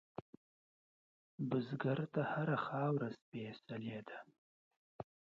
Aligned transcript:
بزګر 1.49 1.99
ته 2.13 2.21
هره 2.31 2.57
خاوره 2.65 3.07
سپېڅلې 3.17 3.99
ده 4.07 4.17